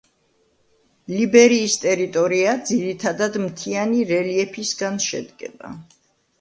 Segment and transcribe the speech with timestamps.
[1.15, 5.75] ლიბერიის ტერიტორია ძირითადად მთიანი რელიეფისგან შედგება.